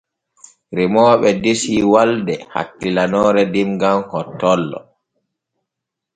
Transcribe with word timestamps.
Remooɓe 0.75 1.29
desi 1.43 1.73
walde 1.93 2.33
hakkilanoore 2.53 3.43
demgal 3.53 3.99
hottollo. 4.11 4.79